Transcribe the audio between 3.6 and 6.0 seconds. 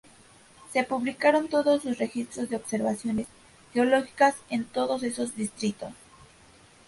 geológicas en todos esos distritos.